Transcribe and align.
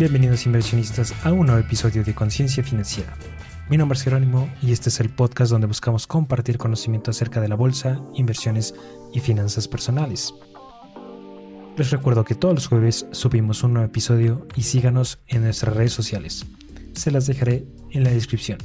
Bienvenidos 0.00 0.46
inversionistas 0.46 1.12
a 1.26 1.30
un 1.30 1.44
nuevo 1.44 1.60
episodio 1.60 2.02
de 2.02 2.14
Conciencia 2.14 2.64
Financiera. 2.64 3.12
Mi 3.68 3.76
nombre 3.76 3.98
es 3.98 4.02
Jerónimo 4.02 4.48
y 4.62 4.72
este 4.72 4.88
es 4.88 4.98
el 4.98 5.10
podcast 5.10 5.52
donde 5.52 5.66
buscamos 5.66 6.06
compartir 6.06 6.56
conocimiento 6.56 7.10
acerca 7.10 7.38
de 7.42 7.48
la 7.48 7.54
bolsa, 7.54 8.00
inversiones 8.14 8.74
y 9.12 9.20
finanzas 9.20 9.68
personales. 9.68 10.32
Les 11.76 11.90
recuerdo 11.90 12.24
que 12.24 12.34
todos 12.34 12.54
los 12.54 12.66
jueves 12.66 13.08
subimos 13.10 13.62
un 13.62 13.74
nuevo 13.74 13.88
episodio 13.88 14.48
y 14.56 14.62
síganos 14.62 15.18
en 15.26 15.42
nuestras 15.42 15.76
redes 15.76 15.92
sociales. 15.92 16.46
Se 16.94 17.10
las 17.10 17.26
dejaré 17.26 17.66
en 17.90 18.02
la 18.02 18.10
descripción. 18.10 18.56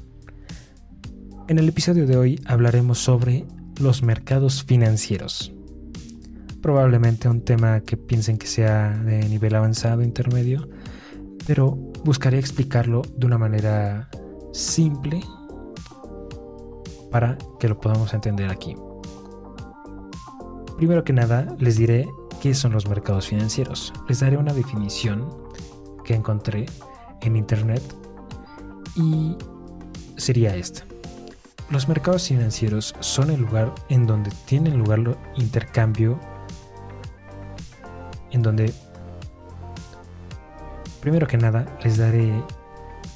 En 1.49 1.59
el 1.59 1.67
episodio 1.67 2.07
de 2.07 2.15
hoy 2.15 2.41
hablaremos 2.45 2.99
sobre 2.99 3.45
los 3.81 4.03
mercados 4.03 4.63
financieros. 4.63 5.51
Probablemente 6.61 7.27
un 7.27 7.41
tema 7.41 7.81
que 7.81 7.97
piensen 7.97 8.37
que 8.37 8.47
sea 8.47 8.91
de 8.91 9.27
nivel 9.27 9.53
avanzado, 9.53 10.01
intermedio, 10.01 10.69
pero 11.45 11.71
buscaré 12.03 12.39
explicarlo 12.39 13.01
de 13.15 13.25
una 13.25 13.37
manera 13.37 14.09
simple 14.53 15.21
para 17.11 17.37
que 17.59 17.69
lo 17.69 17.79
podamos 17.79 18.13
entender 18.13 18.49
aquí. 18.49 18.75
Primero 20.77 21.03
que 21.03 21.13
nada, 21.13 21.47
les 21.57 21.77
diré 21.77 22.07
qué 22.41 22.53
son 22.53 22.73
los 22.73 22.87
mercados 22.87 23.27
financieros. 23.27 23.93
Les 24.09 24.19
daré 24.19 24.37
una 24.37 24.53
definición 24.53 25.29
que 26.03 26.15
encontré 26.15 26.65
en 27.21 27.35
internet 27.35 27.81
y 28.95 29.37
sería 30.17 30.55
esta. 30.55 30.83
Los 31.69 31.87
mercados 31.87 32.27
financieros 32.27 32.93
son 32.99 33.31
el 33.31 33.41
lugar 33.41 33.73
en 33.89 34.05
donde 34.05 34.31
tienen 34.45 34.77
lugar 34.77 34.99
el 34.99 35.15
intercambio, 35.35 36.19
en 38.31 38.41
donde 38.41 38.73
Primero 41.05 41.27
que 41.27 41.37
nada, 41.37 41.67
les 41.83 41.97
daré 41.97 42.33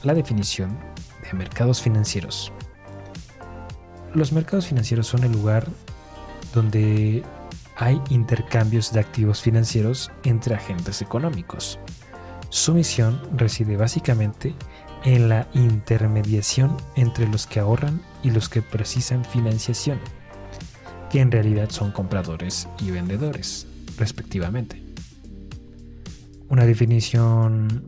la 0.04 0.14
definición 0.14 0.78
de 1.24 1.36
mercados 1.36 1.82
financieros. 1.82 2.54
Los 4.14 4.32
mercados 4.32 4.68
financieros 4.68 5.08
son 5.08 5.24
el 5.24 5.32
lugar 5.32 5.66
donde 6.54 7.24
hay 7.78 8.00
intercambios 8.12 8.94
de 8.94 9.00
activos 9.00 9.42
financieros 9.42 10.12
entre 10.24 10.54
agentes 10.54 11.02
económicos. 11.02 11.80
Su 12.50 12.76
misión 12.76 13.24
reside 13.36 13.76
básicamente 13.76 14.54
en 15.04 15.28
la 15.28 15.48
intermediación 15.56 16.78
entre 16.96 17.28
los 17.28 17.48
que 17.48 17.60
ahorran 17.60 18.04
y 18.22 18.30
los 18.30 18.50
que 18.50 18.62
precisan 18.62 19.26
financiación, 19.26 20.00
que 21.10 21.22
en 21.22 21.32
realidad 21.32 21.72
son 21.72 21.92
compradores 21.92 22.68
y 22.78 22.92
vendedores, 22.92 23.66
respectivamente 23.98 24.89
una 26.50 26.66
definición 26.66 27.84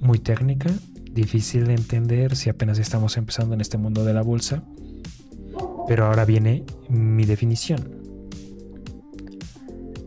muy 0.00 0.18
técnica, 0.18 0.70
difícil 1.10 1.66
de 1.66 1.74
entender 1.74 2.36
si 2.36 2.50
apenas 2.50 2.78
estamos 2.78 3.16
empezando 3.16 3.54
en 3.54 3.60
este 3.60 3.78
mundo 3.78 4.04
de 4.04 4.14
la 4.14 4.22
bolsa. 4.22 4.64
Pero 5.86 6.06
ahora 6.06 6.24
viene 6.24 6.64
mi 6.88 7.24
definición. 7.24 8.02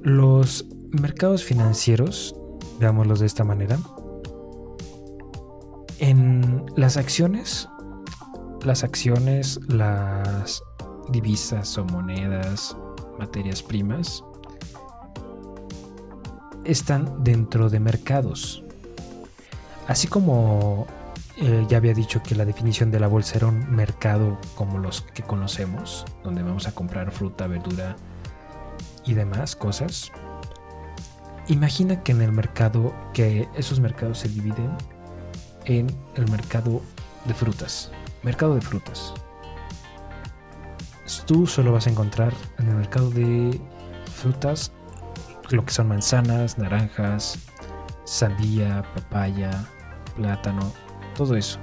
Los 0.02 0.68
mercados 0.92 1.44
financieros, 1.44 2.36
veámoslos 2.80 3.20
de 3.20 3.26
esta 3.26 3.44
manera, 3.44 3.78
en 6.00 6.66
las 6.76 6.98
acciones, 6.98 7.68
las 8.64 8.84
acciones, 8.84 9.60
las 9.68 10.64
divisas 11.12 11.78
o 11.78 11.86
monedas, 11.86 12.76
materias 13.20 13.64
primas, 13.64 14.24
están 16.68 17.24
dentro 17.24 17.70
de 17.70 17.80
mercados. 17.80 18.64
Así 19.88 20.08
como 20.08 20.86
eh, 21.38 21.66
ya 21.70 21.78
había 21.78 21.94
dicho 21.94 22.22
que 22.22 22.36
la 22.36 22.46
definición 22.46 22.92
de 22.92 23.00
la 23.00 23.08
bolsa 23.08 23.38
era 23.38 23.48
un 23.48 23.74
mercado 23.74 24.38
como 24.56 24.78
los 24.78 25.02
que 25.02 25.24
conocemos, 25.24 26.06
donde 26.24 26.44
vamos 26.44 26.68
a 26.68 26.74
comprar 26.74 27.12
fruta, 27.12 27.48
verdura 27.48 27.96
y 29.06 29.14
demás 29.14 29.56
cosas. 29.56 30.12
Imagina 31.48 32.04
que 32.04 32.12
en 32.12 32.22
el 32.22 32.34
mercado, 32.34 32.94
que 33.14 33.48
esos 33.56 33.80
mercados 33.80 34.20
se 34.20 34.28
dividen 34.28 34.72
en 35.66 35.88
el 36.16 36.30
mercado 36.30 36.82
de 37.26 37.34
frutas. 37.34 37.92
Mercado 38.24 38.56
de 38.56 38.62
frutas. 38.62 39.14
Tú 41.26 41.48
solo 41.48 41.72
vas 41.72 41.88
a 41.88 41.90
encontrar 41.90 42.34
en 42.58 42.68
el 42.70 42.76
mercado 42.76 43.10
de 43.10 43.62
frutas 44.16 44.72
lo 45.50 45.66
que 45.66 45.72
son 45.72 45.88
manzanas, 45.88 46.58
naranjas, 46.58 47.40
sandía, 48.04 48.84
papaya, 48.94 49.66
plátano, 50.16 50.72
todo 51.16 51.36
eso. 51.36 51.60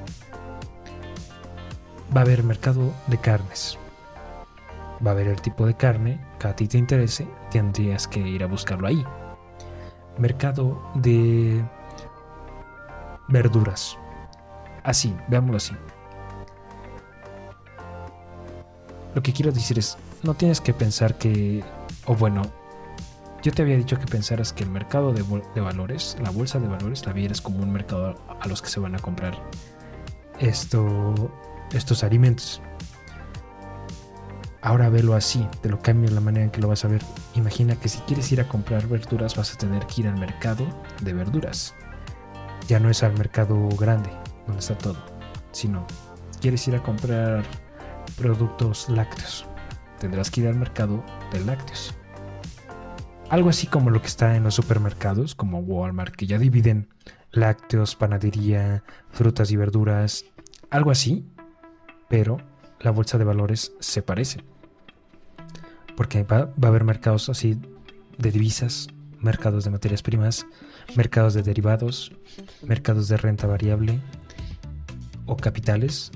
Va 2.15 2.21
a 2.21 2.25
haber 2.25 2.43
mercado 2.45 2.93
de 3.09 3.19
carnes. 3.19 3.78
Va 5.05 5.11
a 5.11 5.15
haber 5.15 5.28
el 5.28 5.41
tipo 5.41 5.67
de 5.67 5.75
carne 5.75 6.21
que 6.39 6.49
a 6.49 6.56
ti 6.56 6.69
te 6.69 6.78
interese, 6.78 7.27
tendrías 7.50 8.06
que 8.09 8.21
ir 8.21 8.43
a 8.43 8.47
buscarlo 8.47 8.87
ahí. 8.87 9.05
Mercado 10.19 10.81
de 10.95 11.62
verduras. 13.28 13.99
Así, 14.83 15.15
veámoslo 15.28 15.56
así. 15.56 15.75
Lo 19.15 19.22
que 19.22 19.33
quiero 19.33 19.53
decir 19.53 19.78
es, 19.78 19.97
no 20.22 20.34
tienes 20.34 20.61
que 20.61 20.72
pensar 20.72 21.16
que, 21.16 21.62
o 22.06 22.15
bueno, 22.15 22.43
yo 23.44 23.53
te 23.53 23.60
había 23.60 23.77
dicho 23.77 23.99
que 23.99 24.06
pensaras 24.06 24.55
que 24.55 24.65
el 24.65 24.71
mercado 24.71 25.12
de, 25.12 25.22
valores, 25.60 26.16
la 26.22 26.31
bolsa 26.31 26.59
de 26.59 26.66
valores, 26.66 27.05
la 27.05 27.12
vieras 27.12 27.43
como 27.43 27.62
un 27.62 27.71
mercado 27.71 28.16
a 28.41 28.49
los 28.49 28.62
que 28.62 28.71
se 28.71 28.81
van 28.81 28.94
a 28.94 28.99
comprar 28.99 29.38
esto, 30.41 31.31
estos 31.71 32.03
alimentos. 32.04 32.62
Ahora 34.62 34.88
velo 34.88 35.15
así, 35.15 35.47
te 35.60 35.69
lo 35.69 35.78
cambio 35.78 36.10
la 36.10 36.22
manera 36.22 36.47
en 36.47 36.50
que 36.50 36.62
lo 36.62 36.69
vas 36.69 36.87
a 36.87 36.88
ver. 36.88 37.03
Imagina 37.34 37.77
que 37.77 37.91
si 37.91 37.99
quieres 38.00 38.33
ir 38.33 38.41
a 38.41 38.49
comprar 38.49 38.87
verduras 38.88 39.37
vas 39.37 39.53
a 39.53 39.59
tener 39.59 39.87
que 39.88 40.00
ir 40.00 40.09
al 40.09 40.19
mercado 40.19 40.66
de 41.03 41.12
verduras. 41.12 41.75
Ya 42.66 42.81
no 42.81 42.88
es 42.88 43.03
al 43.03 43.12
mercado 43.12 43.69
grande, 43.78 44.09
donde 44.47 44.60
está 44.60 44.78
todo, 44.78 45.04
sino 45.53 45.87
quieres 46.41 46.66
ir 46.66 46.77
a 46.77 46.83
comprar 46.83 47.44
productos 48.16 48.88
lácteos. 48.88 49.44
Tendrás 49.99 50.31
que 50.31 50.41
ir 50.41 50.49
al 50.49 50.56
mercado 50.56 51.04
de 51.31 51.41
lácteos. 51.44 51.94
Algo 53.30 53.48
así 53.48 53.66
como 53.66 53.90
lo 53.90 54.00
que 54.00 54.06
está 54.06 54.36
en 54.36 54.44
los 54.44 54.54
supermercados, 54.54 55.34
como 55.34 55.58
Walmart, 55.60 56.14
que 56.14 56.26
ya 56.26 56.38
dividen 56.38 56.88
lácteos, 57.32 57.96
panadería, 57.96 58.84
frutas 59.10 59.50
y 59.50 59.56
verduras, 59.56 60.24
algo 60.70 60.90
así, 60.90 61.24
pero 62.08 62.38
la 62.80 62.90
bolsa 62.90 63.18
de 63.18 63.24
valores 63.24 63.72
se 63.80 64.02
parece. 64.02 64.44
Porque 65.96 66.22
va, 66.22 66.52
a 66.62 66.66
haber 66.66 66.84
mercados 66.84 67.28
así 67.28 67.58
de 68.18 68.30
divisas, 68.30 68.88
mercados 69.20 69.64
de 69.64 69.70
materias 69.70 70.02
primas, 70.02 70.46
mercados 70.96 71.34
de 71.34 71.42
derivados, 71.42 72.12
mercados 72.62 73.08
de 73.08 73.16
renta 73.16 73.46
variable 73.46 74.00
o 75.26 75.36
capitales, 75.36 76.12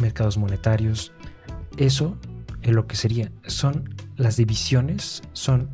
mercados 0.00 0.36
monetarios. 0.36 1.12
Eso 1.76 2.18
es 2.62 2.72
lo 2.72 2.86
que 2.86 2.96
sería. 2.96 3.30
Son 3.46 3.94
las 4.16 4.36
divisiones, 4.36 5.22
son 5.32 5.68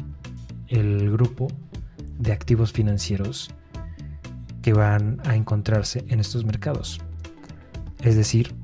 el 0.70 1.10
grupo 1.10 1.48
de 2.18 2.32
activos 2.32 2.72
financieros 2.72 3.50
que 4.62 4.72
van 4.72 5.20
a 5.24 5.36
encontrarse 5.36 6.04
en 6.08 6.20
estos 6.20 6.44
mercados. 6.44 7.00
Es 8.02 8.16
decir, 8.16 8.54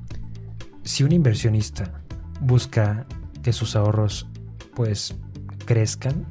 si 0.83 1.05
un 1.05 1.13
inversionista 1.13 2.01
busca 2.41 3.07
que 3.43 3.53
sus 3.53 3.77
ahorros 3.77 4.27
pues 4.75 5.15
crezcan 5.65 6.27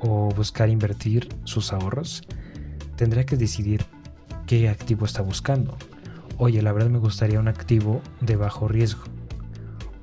o 0.00 0.28
buscar 0.28 0.68
invertir 0.68 1.28
sus 1.44 1.72
ahorros, 1.72 2.22
tendrá 2.96 3.24
que 3.24 3.36
decidir 3.36 3.84
qué 4.46 4.68
activo 4.68 5.06
está 5.06 5.22
buscando. 5.22 5.76
Oye, 6.38 6.62
la 6.62 6.72
verdad 6.72 6.90
me 6.90 6.98
gustaría 6.98 7.40
un 7.40 7.48
activo 7.48 8.00
de 8.20 8.36
bajo 8.36 8.68
riesgo. 8.68 9.02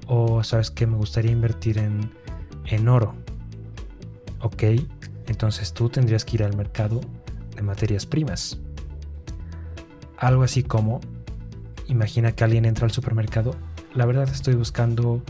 O 0.08 0.44
sabes 0.44 0.72
que 0.72 0.88
me 0.88 0.98
gustaría 0.98 1.32
invertir 1.32 1.78
en, 1.78 2.12
en 2.66 2.88
oro. 2.88 3.16
Ok, 4.42 4.64
entonces 5.28 5.74
tú 5.74 5.90
tendrías 5.90 6.26
que 6.26 6.38
ir 6.38 6.44
al 6.44 6.56
mercado 6.56 7.02
de 7.56 7.62
materias 7.62 8.06
primas. 8.06 8.60
Algo 10.18 10.44
así 10.44 10.64
como, 10.64 11.02
imagina 11.88 12.32
que 12.32 12.44
alguien 12.44 12.66
entra 12.66 12.86
al 12.86 12.92
supermercado, 12.92 13.56
la 13.94 14.06
verdad 14.06 14.30
estoy 14.30 14.56
buscando 14.56 15.22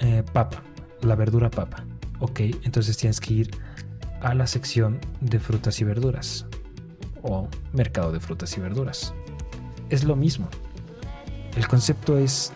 eh, 0.00 0.22
papa, 0.32 0.62
la 1.02 1.14
verdura 1.14 1.50
papa. 1.50 1.84
Ok, 2.20 2.40
entonces 2.62 2.96
tienes 2.96 3.20
que 3.20 3.34
ir 3.34 3.50
a 4.20 4.34
la 4.34 4.46
sección 4.46 4.98
de 5.20 5.38
frutas 5.38 5.80
y 5.80 5.84
verduras 5.84 6.46
o 7.22 7.48
mercado 7.72 8.12
de 8.12 8.20
frutas 8.20 8.56
y 8.56 8.60
verduras. 8.60 9.14
Es 9.90 10.04
lo 10.04 10.16
mismo. 10.16 10.48
El 11.56 11.66
concepto 11.66 12.18
es 12.18 12.52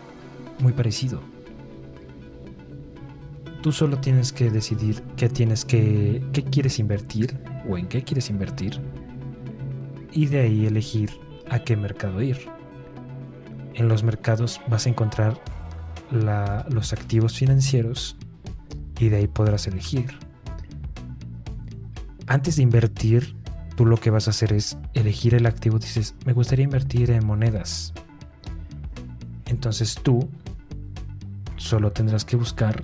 muy 0.58 0.72
parecido 0.72 1.31
Tú 3.62 3.70
solo 3.70 3.98
tienes 3.98 4.32
que 4.32 4.50
decidir 4.50 5.02
qué 5.16 5.28
tienes 5.28 5.64
que, 5.64 6.22
qué 6.32 6.42
quieres 6.42 6.80
invertir 6.80 7.38
o 7.68 7.78
en 7.78 7.86
qué 7.86 8.02
quieres 8.02 8.28
invertir 8.28 8.80
y 10.12 10.26
de 10.26 10.40
ahí 10.40 10.66
elegir 10.66 11.10
a 11.48 11.60
qué 11.60 11.76
mercado 11.76 12.20
ir. 12.20 12.38
En 13.74 13.88
los 13.88 14.02
mercados 14.02 14.60
vas 14.68 14.86
a 14.86 14.88
encontrar 14.90 15.40
los 16.10 16.92
activos 16.92 17.38
financieros 17.38 18.16
y 18.98 19.08
de 19.08 19.16
ahí 19.16 19.26
podrás 19.28 19.66
elegir. 19.66 20.18
Antes 22.26 22.56
de 22.56 22.62
invertir, 22.62 23.36
tú 23.76 23.86
lo 23.86 23.96
que 23.96 24.10
vas 24.10 24.26
a 24.26 24.30
hacer 24.30 24.52
es 24.52 24.76
elegir 24.94 25.34
el 25.34 25.46
activo. 25.46 25.78
Dices, 25.78 26.14
me 26.26 26.32
gustaría 26.32 26.64
invertir 26.64 27.10
en 27.10 27.26
monedas. 27.26 27.92
Entonces 29.46 29.94
tú 30.02 30.28
solo 31.56 31.92
tendrás 31.92 32.24
que 32.24 32.36
buscar 32.36 32.82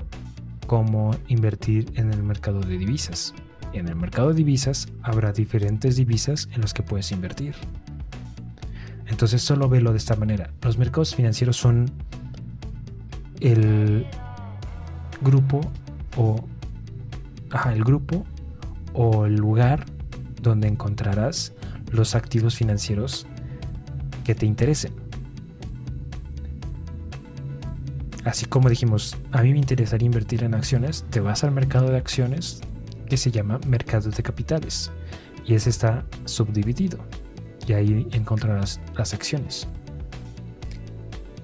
cómo 0.68 1.16
invertir 1.28 1.90
en 1.94 2.12
el 2.12 2.22
mercado 2.22 2.60
de 2.60 2.76
divisas. 2.76 3.34
En 3.72 3.88
el 3.88 3.96
mercado 3.96 4.28
de 4.28 4.34
divisas 4.34 4.86
habrá 5.02 5.32
diferentes 5.32 5.96
divisas 5.96 6.48
en 6.52 6.60
las 6.60 6.74
que 6.74 6.82
puedes 6.82 7.10
invertir. 7.10 7.54
Entonces 9.06 9.42
solo 9.42 9.70
velo 9.70 9.92
de 9.92 9.96
esta 9.96 10.14
manera. 10.14 10.50
Los 10.62 10.76
mercados 10.76 11.14
financieros 11.14 11.56
son 11.56 11.90
el 13.40 14.06
grupo 15.22 15.62
o 16.16 16.46
el 17.72 17.82
grupo 17.82 18.26
o 18.92 19.24
el 19.24 19.36
lugar 19.36 19.86
donde 20.42 20.68
encontrarás 20.68 21.54
los 21.90 22.14
activos 22.14 22.56
financieros 22.56 23.26
que 24.22 24.34
te 24.34 24.44
interesen. 24.44 24.92
Así 28.24 28.46
como 28.46 28.68
dijimos, 28.68 29.16
a 29.32 29.42
mí 29.42 29.52
me 29.52 29.58
interesaría 29.58 30.06
invertir 30.06 30.44
en 30.44 30.54
acciones, 30.54 31.04
te 31.10 31.20
vas 31.20 31.44
al 31.44 31.52
mercado 31.52 31.90
de 31.90 31.96
acciones 31.96 32.60
que 33.08 33.16
se 33.16 33.30
llama 33.30 33.60
mercado 33.66 34.10
de 34.10 34.22
capitales 34.22 34.90
y 35.46 35.54
ese 35.54 35.70
está 35.70 36.04
subdividido 36.26 36.98
y 37.66 37.72
ahí 37.72 38.06
encontrarás 38.12 38.80
las 38.96 39.14
acciones. 39.14 39.66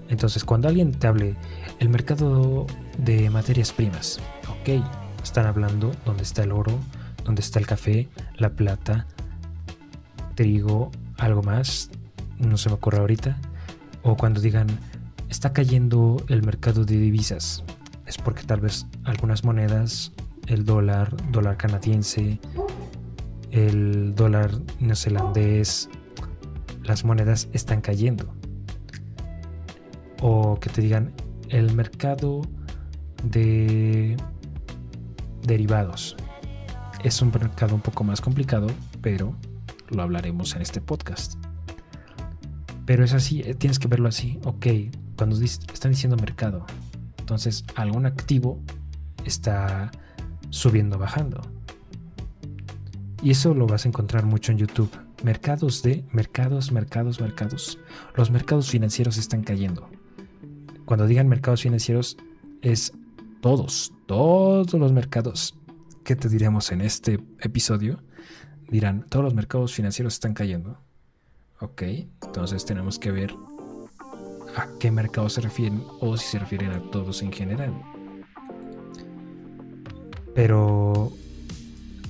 Entonces, 0.09 0.45
cuando 0.45 0.69
alguien 0.69 0.93
te 0.93 1.07
hable 1.07 1.37
el 1.79 1.89
mercado 1.89 2.67
de 2.99 3.31
materias 3.31 3.73
primas, 3.73 4.21
ok, 4.49 4.85
están 5.23 5.47
hablando 5.47 5.93
donde 6.05 6.23
está 6.23 6.43
el 6.43 6.53
oro, 6.53 6.79
donde 7.25 7.41
está 7.41 7.59
el 7.59 7.67
café, 7.67 8.09
la 8.37 8.51
plata, 8.51 9.07
trigo, 10.35 10.91
algo 11.19 11.43
más, 11.43 11.91
no 12.39 12.59
se 12.59 12.69
me 12.69 12.75
ocurre 12.75 12.99
ahorita, 12.99 13.39
o 14.03 14.17
cuando 14.17 14.41
digan 14.41 14.67
está 15.35 15.53
cayendo 15.53 16.25
el 16.29 16.45
mercado 16.45 16.85
de 16.85 16.97
divisas, 16.97 17.65
es 18.07 18.19
porque 18.19 18.45
tal 18.45 18.61
vez 18.61 18.87
algunas 19.03 19.43
monedas, 19.43 20.13
el 20.47 20.65
dólar, 20.65 21.13
dólar 21.33 21.57
canadiense, 21.57 22.39
el 23.51 24.15
dólar 24.15 24.53
neozelandés, 24.79 25.91
las 26.85 27.05
monedas 27.05 27.49
están 27.53 27.81
cayendo. 27.81 28.33
O 30.23 30.61
que 30.61 30.71
te 30.71 30.81
digan 30.81 31.13
el 31.49 31.75
mercado 31.75 32.43
de 33.25 34.17
derivados. 35.43 36.17
Es 37.03 37.21
un 37.21 37.33
mercado 37.33 37.75
un 37.75 37.81
poco 37.81 38.05
más 38.05 38.21
complicado, 38.21 38.69
pero 39.03 39.35
lo 39.89 40.01
hablaremos 40.01 40.55
en 40.55 40.63
este 40.63 40.81
podcast. 40.81 41.35
Pero 42.87 43.03
es 43.03 43.13
así, 43.15 43.41
eh, 43.41 43.55
tienes 43.55 43.81
que 43.81 43.89
verlo 43.89 44.09
así. 44.09 44.39
Ok, 44.45 44.67
cuando 45.17 45.41
están 45.41 45.93
diciendo 45.93 46.17
mercado, 46.17 46.67
entonces 47.19 47.65
algún 47.75 48.07
activo 48.07 48.61
está 49.25 49.91
subiendo, 50.51 50.99
bajando. 50.99 51.41
Y 53.23 53.31
eso 53.31 53.55
lo 53.55 53.67
vas 53.67 53.87
a 53.87 53.89
encontrar 53.89 54.27
mucho 54.27 54.53
en 54.53 54.59
YouTube. 54.59 54.91
Mercados 55.23 55.83
de 55.83 56.05
mercados, 56.13 56.71
mercados, 56.73 57.21
mercados. 57.21 57.79
Los 58.15 58.31
mercados 58.31 58.69
financieros 58.69 59.17
están 59.17 59.43
cayendo. 59.43 59.89
Cuando 60.85 61.07
digan 61.07 61.29
mercados 61.29 61.63
financieros 61.63 62.19
es 62.61 62.93
todos, 63.41 63.93
todos 64.07 64.75
los 64.75 64.93
mercados 64.93 65.57
que 66.05 66.17
te 66.17 66.29
diremos 66.29 66.71
en 66.71 66.83
este 66.83 67.19
episodio. 67.41 68.03
Dirán, 68.69 69.07
todos 69.09 69.25
los 69.25 69.35
mercados 69.35 69.73
financieros 69.73 70.15
están 70.15 70.35
cayendo. 70.35 70.79
Ok, 71.61 71.83
entonces 72.23 72.67
tenemos 72.67 72.99
que 72.99 73.11
ver 73.11 73.35
a 74.57 74.69
qué 74.79 74.91
mercado 74.91 75.29
se 75.29 75.41
refieren 75.41 75.83
o 76.01 76.17
si 76.17 76.27
se 76.27 76.39
refieren 76.39 76.71
a 76.71 76.91
todos 76.91 77.23
en 77.23 77.33
general. 77.33 77.75
Pero 80.35 81.13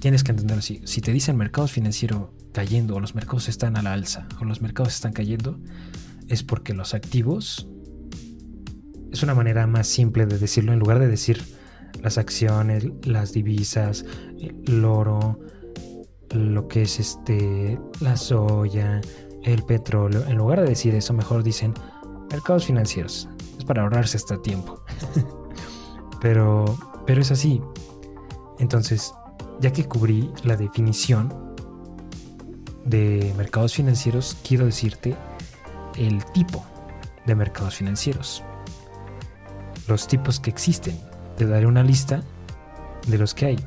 tienes 0.01 0.25
que 0.25 0.33
entender 0.33 0.59
así. 0.59 0.81
Si 0.85 1.01
te 1.01 1.13
dicen 1.13 1.37
mercados 1.37 1.73
financieros 1.73 2.29
cayendo 2.53 2.97
o 2.97 3.01
los 3.01 3.15
mercados 3.15 3.49
están 3.49 3.77
a 3.77 3.83
la 3.83 3.93
alza 3.93 4.27
o 4.41 4.45
los 4.45 4.61
mercados 4.63 4.95
están 4.95 5.13
cayendo, 5.13 5.59
es 6.29 6.43
porque 6.43 6.73
los 6.73 6.95
activos 6.95 7.69
es 9.13 9.23
una 9.23 9.35
manera 9.35 9.67
más 9.67 9.87
simple 9.87 10.27
de 10.27 10.39
decirlo 10.39 10.73
en 10.73 10.79
lugar 10.79 10.99
de 10.99 11.07
decir 11.07 11.43
las 12.03 12.19
acciones, 12.19 12.87
las 13.05 13.33
divisas, 13.33 14.05
el 14.67 14.85
oro, 14.85 15.39
lo 16.31 16.67
que 16.67 16.83
es 16.83 16.99
este 16.99 17.79
la 18.01 18.17
soya, 18.17 19.01
el 19.45 19.63
petróleo. 19.63 20.25
En 20.27 20.37
lugar 20.37 20.61
de 20.61 20.69
decir 20.69 20.95
eso, 20.95 21.13
mejor 21.13 21.43
dicen 21.43 21.75
mercados 22.35 22.67
financieros. 22.67 23.29
Es 23.59 23.65
para 23.65 23.83
ahorrarse 23.83 24.17
hasta 24.17 24.41
tiempo. 24.43 24.83
pero, 26.21 26.65
pero 27.07 27.21
es 27.21 27.31
así. 27.31 27.61
Entonces, 28.59 29.15
ya 29.61 29.73
que 29.73 29.87
cubrí 29.87 30.31
la 30.43 30.57
definición 30.57 31.55
de 32.85 33.33
mercados 33.37 33.75
financieros, 33.75 34.37
quiero 34.47 34.65
decirte 34.65 35.17
el 35.97 36.25
tipo 36.33 36.65
de 37.25 37.35
mercados 37.35 37.77
financieros. 37.77 38.43
Los 39.87 40.09
tipos 40.09 40.41
que 40.41 40.51
existen. 40.51 40.99
Te 41.37 41.47
daré 41.47 41.67
una 41.67 41.83
lista 41.83 42.23
de 43.07 43.19
los 43.19 43.35
que 43.35 43.47
hay. 43.47 43.65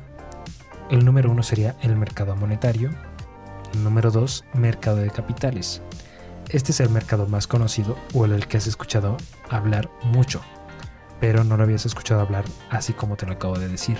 El 0.90 1.04
número 1.04 1.30
uno 1.30 1.42
sería 1.42 1.74
el 1.82 1.96
mercado 1.96 2.36
monetario. 2.36 2.90
El 3.72 3.84
número 3.84 4.10
dos, 4.10 4.44
mercado 4.54 4.98
de 4.98 5.10
capitales. 5.10 5.82
Este 6.50 6.72
es 6.72 6.80
el 6.80 6.88
mercado 6.88 7.26
más 7.26 7.46
conocido 7.46 7.98
o 8.14 8.24
el 8.24 8.46
que 8.46 8.56
has 8.56 8.66
escuchado 8.66 9.18
hablar 9.50 9.90
mucho, 10.02 10.40
pero 11.20 11.44
no 11.44 11.58
lo 11.58 11.64
habías 11.64 11.84
escuchado 11.84 12.22
hablar 12.22 12.44
así 12.70 12.94
como 12.94 13.16
te 13.16 13.26
lo 13.26 13.32
acabo 13.32 13.58
de 13.58 13.68
decir. 13.68 13.98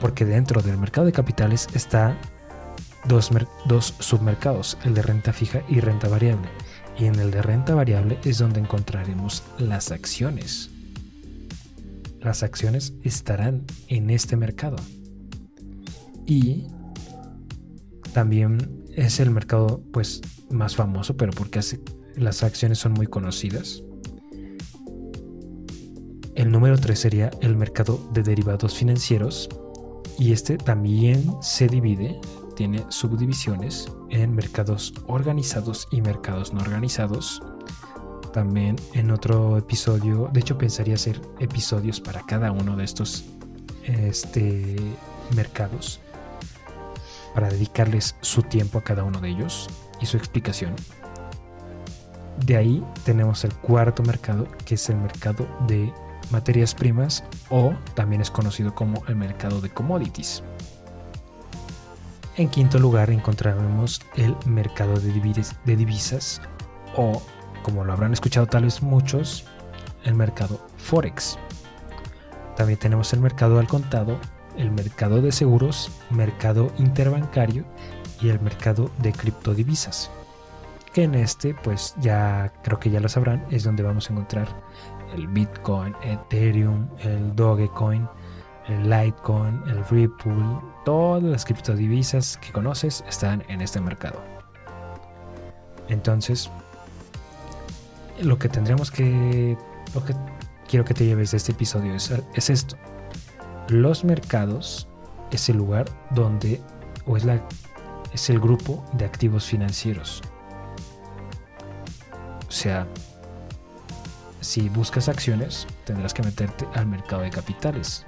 Porque 0.00 0.24
dentro 0.24 0.62
del 0.62 0.78
mercado 0.78 1.06
de 1.06 1.12
capitales 1.12 1.66
está 1.74 2.16
dos, 3.06 3.30
dos 3.66 3.94
submercados, 3.98 4.78
el 4.84 4.94
de 4.94 5.02
renta 5.02 5.32
fija 5.32 5.62
y 5.68 5.80
renta 5.80 6.08
variable. 6.08 6.48
Y 6.96 7.06
en 7.06 7.16
el 7.16 7.32
de 7.32 7.42
renta 7.42 7.74
variable 7.74 8.18
es 8.24 8.38
donde 8.38 8.60
encontraremos 8.60 9.42
las 9.58 9.90
acciones. 9.90 10.70
Las 12.20 12.44
acciones 12.44 12.94
estarán 13.02 13.64
en 13.88 14.10
este 14.10 14.36
mercado. 14.36 14.76
Y 16.26 16.68
también 18.12 18.84
es 18.94 19.18
el 19.18 19.30
mercado 19.30 19.82
pues 19.92 20.22
más 20.50 20.76
famoso, 20.76 21.16
pero 21.16 21.32
porque 21.32 21.60
las 22.16 22.42
acciones 22.42 22.78
son 22.78 22.92
muy 22.92 23.06
conocidas. 23.06 23.82
El 26.34 26.50
número 26.50 26.76
3 26.76 26.98
sería 26.98 27.30
el 27.40 27.56
mercado 27.56 28.00
de 28.12 28.22
derivados 28.22 28.74
financieros 28.74 29.48
y 30.18 30.32
este 30.32 30.56
también 30.56 31.32
se 31.40 31.68
divide, 31.68 32.20
tiene 32.56 32.84
subdivisiones 32.88 33.90
en 34.10 34.34
mercados 34.34 34.94
organizados 35.06 35.86
y 35.90 36.00
mercados 36.00 36.52
no 36.52 36.60
organizados. 36.60 37.40
También 38.32 38.76
en 38.94 39.12
otro 39.12 39.56
episodio, 39.58 40.28
de 40.32 40.40
hecho 40.40 40.58
pensaría 40.58 40.96
hacer 40.96 41.20
episodios 41.38 42.00
para 42.00 42.22
cada 42.26 42.50
uno 42.50 42.76
de 42.76 42.84
estos 42.84 43.24
este, 43.84 44.76
mercados 45.36 46.00
para 47.32 47.48
dedicarles 47.48 48.16
su 48.22 48.42
tiempo 48.42 48.78
a 48.78 48.82
cada 48.82 49.04
uno 49.04 49.20
de 49.20 49.28
ellos 49.28 49.68
y 50.00 50.06
su 50.06 50.16
explicación. 50.16 50.74
De 52.44 52.56
ahí 52.56 52.84
tenemos 53.04 53.44
el 53.44 53.54
cuarto 53.54 54.02
mercado, 54.02 54.46
que 54.64 54.74
es 54.74 54.88
el 54.90 54.96
mercado 54.96 55.46
de 55.66 55.92
materias 56.30 56.74
primas 56.74 57.24
o 57.50 57.74
también 57.94 58.20
es 58.20 58.30
conocido 58.30 58.74
como 58.74 59.04
el 59.06 59.16
mercado 59.16 59.60
de 59.60 59.70
commodities. 59.70 60.42
En 62.36 62.48
quinto 62.48 62.78
lugar 62.78 63.10
encontraremos 63.10 64.00
el 64.16 64.36
mercado 64.44 64.98
de, 64.98 65.12
divisas 65.76 66.40
o, 66.96 67.22
como 67.62 67.84
lo 67.84 67.92
habrán 67.92 68.12
escuchado 68.12 68.46
tal 68.46 68.64
vez 68.64 68.82
muchos, 68.82 69.46
el 70.02 70.14
mercado 70.14 70.66
forex. 70.76 71.38
También 72.56 72.78
tenemos 72.78 73.12
el 73.12 73.20
mercado 73.20 73.60
al 73.60 73.68
contado 73.68 74.18
el 74.56 74.70
mercado 74.70 75.20
de 75.20 75.32
seguros, 75.32 75.90
mercado 76.10 76.72
interbancario 76.78 77.64
y 78.20 78.28
el 78.28 78.40
mercado 78.40 78.90
de 78.98 79.12
criptodivisas. 79.12 80.10
Que 80.92 81.04
en 81.04 81.14
este, 81.14 81.54
pues 81.54 81.94
ya 82.00 82.52
creo 82.62 82.78
que 82.78 82.90
ya 82.90 83.00
lo 83.00 83.08
sabrán, 83.08 83.44
es 83.50 83.64
donde 83.64 83.82
vamos 83.82 84.08
a 84.08 84.12
encontrar 84.12 84.48
el 85.14 85.26
Bitcoin, 85.28 85.94
Ethereum, 86.02 86.88
el 87.00 87.34
Dogecoin, 87.34 88.08
el 88.68 88.88
Litecoin, 88.88 89.62
el 89.66 89.84
Ripple, 89.86 90.58
todas 90.84 91.22
las 91.22 91.44
criptodivisas 91.44 92.38
que 92.38 92.52
conoces 92.52 93.04
están 93.08 93.42
en 93.48 93.60
este 93.60 93.80
mercado. 93.80 94.20
Entonces, 95.88 96.50
lo 98.22 98.38
que 98.38 98.48
tendremos 98.48 98.90
que, 98.90 99.56
lo 99.94 100.04
que 100.04 100.14
quiero 100.68 100.84
que 100.84 100.94
te 100.94 101.04
lleves 101.04 101.32
de 101.32 101.36
este 101.36 101.52
episodio 101.52 101.94
es, 101.94 102.12
es 102.34 102.50
esto. 102.50 102.76
Los 103.68 104.04
mercados 104.04 104.88
es 105.30 105.48
el 105.48 105.56
lugar 105.56 105.86
donde, 106.10 106.60
o 107.06 107.16
es, 107.16 107.24
la, 107.24 107.42
es 108.14 108.30
el 108.30 108.38
grupo 108.38 108.84
de 108.92 109.04
activos 109.04 109.44
financieros. 109.44 110.22
O 112.48 112.52
sea, 112.52 112.86
si 114.40 114.68
buscas 114.68 115.08
acciones, 115.08 115.66
tendrás 115.84 116.14
que 116.14 116.22
meterte 116.22 116.66
al 116.74 116.86
mercado 116.86 117.22
de 117.22 117.30
capitales. 117.30 118.06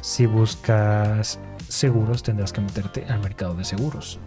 Si 0.00 0.26
buscas 0.26 1.38
seguros, 1.68 2.24
tendrás 2.24 2.52
que 2.52 2.60
meterte 2.60 3.06
al 3.06 3.20
mercado 3.20 3.54
de 3.54 3.64
seguros. 3.64 4.18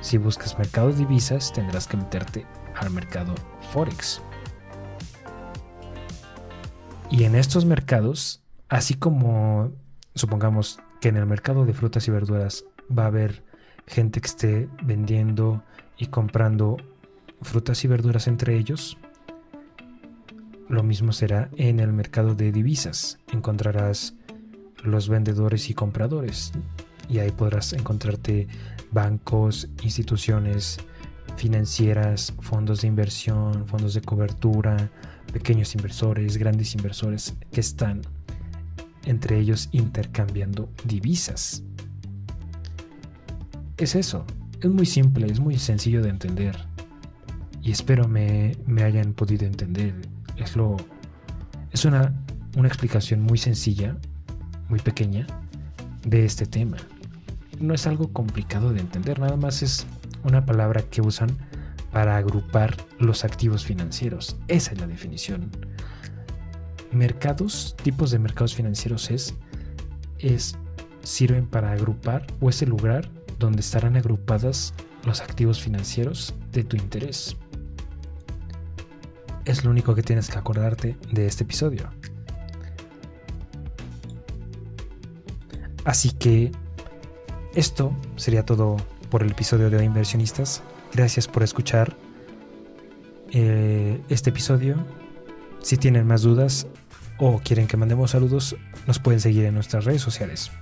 Si 0.00 0.16
buscas 0.16 0.56
mercado 0.58 0.88
de 0.88 0.98
divisas, 0.98 1.52
tendrás 1.52 1.88
que 1.88 1.96
meterte 1.96 2.46
al 2.76 2.90
mercado 2.90 3.34
Forex. 3.72 4.22
Y 7.10 7.24
en 7.24 7.34
estos 7.34 7.64
mercados, 7.64 8.42
así 8.68 8.94
como 8.94 9.72
supongamos 10.14 10.78
que 11.00 11.08
en 11.08 11.16
el 11.16 11.26
mercado 11.26 11.66
de 11.66 11.74
frutas 11.74 12.06
y 12.06 12.12
verduras 12.12 12.64
va 12.96 13.04
a 13.04 13.06
haber 13.06 13.42
gente 13.86 14.20
que 14.20 14.26
esté 14.26 14.68
vendiendo 14.82 15.62
y 15.98 16.06
comprando 16.06 16.76
frutas 17.42 17.84
y 17.84 17.88
verduras 17.88 18.26
entre 18.28 18.56
ellos, 18.56 18.96
lo 20.68 20.82
mismo 20.82 21.12
será 21.12 21.50
en 21.56 21.80
el 21.80 21.92
mercado 21.92 22.34
de 22.34 22.52
divisas. 22.52 23.18
Encontrarás 23.32 24.14
los 24.82 25.08
vendedores 25.08 25.68
y 25.70 25.74
compradores 25.74 26.52
y 27.08 27.18
ahí 27.18 27.30
podrás 27.30 27.72
encontrarte 27.72 28.48
bancos, 28.90 29.68
instituciones 29.82 30.78
financieras, 31.36 32.34
fondos 32.40 32.82
de 32.82 32.88
inversión, 32.88 33.66
fondos 33.66 33.94
de 33.94 34.02
cobertura, 34.02 34.90
pequeños 35.32 35.74
inversores, 35.74 36.36
grandes 36.36 36.74
inversores 36.74 37.34
que 37.50 37.60
están 37.60 38.02
entre 39.04 39.38
ellos 39.38 39.68
intercambiando 39.72 40.68
divisas. 40.84 41.62
Es 43.82 43.94
eso, 43.94 44.24
es 44.60 44.70
muy 44.70 44.86
simple, 44.86 45.26
es 45.26 45.40
muy 45.40 45.58
sencillo 45.58 46.02
de 46.02 46.10
entender. 46.10 46.56
Y 47.60 47.72
espero 47.72 48.06
me, 48.06 48.56
me 48.66 48.84
hayan 48.84 49.12
podido 49.12 49.44
entender. 49.44 49.94
Es, 50.36 50.56
lo, 50.56 50.76
es 51.72 51.84
una, 51.84 52.14
una 52.56 52.68
explicación 52.68 53.22
muy 53.22 53.38
sencilla, 53.38 53.96
muy 54.68 54.78
pequeña, 54.78 55.26
de 56.04 56.24
este 56.24 56.46
tema 56.46 56.76
no 57.62 57.74
es 57.74 57.86
algo 57.86 58.12
complicado 58.12 58.72
de 58.72 58.80
entender, 58.80 59.18
nada 59.20 59.36
más 59.36 59.62
es 59.62 59.86
una 60.24 60.44
palabra 60.44 60.82
que 60.82 61.00
usan 61.00 61.30
para 61.92 62.16
agrupar 62.16 62.76
los 62.98 63.24
activos 63.24 63.64
financieros. 63.64 64.36
Esa 64.48 64.72
es 64.72 64.80
la 64.80 64.86
definición. 64.86 65.50
Mercados, 66.90 67.76
tipos 67.82 68.10
de 68.10 68.18
mercados 68.18 68.54
financieros 68.54 69.10
es, 69.10 69.34
es 70.18 70.56
sirven 71.02 71.46
para 71.46 71.72
agrupar 71.72 72.26
o 72.40 72.50
es 72.50 72.62
el 72.62 72.70
lugar 72.70 73.08
donde 73.42 73.60
estarán 73.60 73.96
agrupadas 73.96 74.72
los 75.04 75.20
activos 75.20 75.60
financieros 75.60 76.34
de 76.50 76.64
tu 76.64 76.76
interés. 76.76 77.36
Es 79.44 79.64
lo 79.64 79.70
único 79.70 79.94
que 79.94 80.02
tienes 80.02 80.30
que 80.30 80.38
acordarte 80.38 80.96
de 81.10 81.26
este 81.26 81.44
episodio. 81.44 81.90
Así 85.84 86.12
que 86.12 86.52
esto 87.54 87.92
sería 88.16 88.46
todo 88.46 88.76
por 89.10 89.22
el 89.22 89.32
episodio 89.32 89.68
de 89.68 89.84
Inversionistas. 89.84 90.62
Gracias 90.94 91.26
por 91.26 91.42
escuchar 91.42 91.96
eh, 93.32 94.00
este 94.08 94.30
episodio. 94.30 94.76
Si 95.60 95.76
tienen 95.76 96.06
más 96.06 96.22
dudas 96.22 96.68
o 97.18 97.40
quieren 97.40 97.66
que 97.66 97.76
mandemos 97.76 98.12
saludos, 98.12 98.56
nos 98.86 99.00
pueden 99.00 99.20
seguir 99.20 99.44
en 99.44 99.54
nuestras 99.54 99.84
redes 99.84 100.02
sociales. 100.02 100.52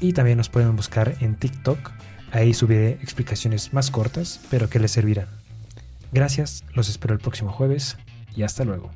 Y 0.00 0.12
también 0.12 0.38
nos 0.38 0.48
pueden 0.48 0.76
buscar 0.76 1.16
en 1.20 1.36
TikTok. 1.36 1.92
Ahí 2.32 2.52
subiré 2.54 2.92
explicaciones 3.02 3.72
más 3.72 3.90
cortas, 3.90 4.40
pero 4.50 4.68
que 4.68 4.78
les 4.78 4.90
servirán. 4.92 5.28
Gracias, 6.12 6.64
los 6.74 6.88
espero 6.88 7.14
el 7.14 7.20
próximo 7.20 7.50
jueves 7.50 7.96
y 8.34 8.42
hasta 8.42 8.64
luego. 8.64 8.90